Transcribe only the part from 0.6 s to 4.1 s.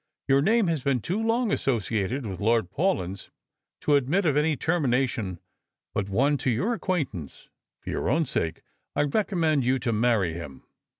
has been too long asso ciated with Lord Paulyn's to